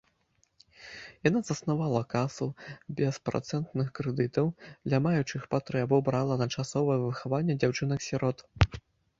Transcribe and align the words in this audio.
Яна 1.27 1.41
заснавала 1.49 2.01
касу 2.13 2.47
беспрацэнтных 3.01 3.87
крэдытаў 3.99 4.47
для 4.89 5.03
маючых 5.07 5.47
патрэбу, 5.55 6.03
брала 6.09 6.39
на 6.45 6.51
часовае 6.57 6.97
выхаванне 7.07 7.53
дзяўчынак-сірот. 7.63 8.37